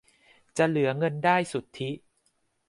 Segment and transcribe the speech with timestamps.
[0.57, 1.89] จะเหลือเงินได้สุทธิ